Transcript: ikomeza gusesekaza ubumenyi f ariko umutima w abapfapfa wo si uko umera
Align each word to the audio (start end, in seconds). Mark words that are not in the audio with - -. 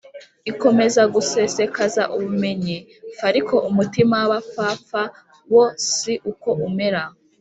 ikomeza 0.51 1.01
gusesekaza 1.13 2.03
ubumenyi 2.15 2.77
f 3.17 3.19
ariko 3.29 3.55
umutima 3.69 4.15
w 4.21 4.23
abapfapfa 4.27 5.01
wo 5.53 5.63
si 5.95 6.13
uko 6.31 6.49
umera 6.67 7.03